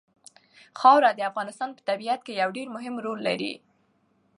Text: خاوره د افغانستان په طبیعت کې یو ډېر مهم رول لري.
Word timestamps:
خاوره 0.79 1.11
د 1.15 1.19
افغانستان 1.29 1.69
په 1.73 1.81
طبیعت 1.89 2.19
کې 2.25 2.39
یو 2.41 2.49
ډېر 2.57 2.67
مهم 2.75 2.95
رول 3.05 3.19
لري. 3.27 3.53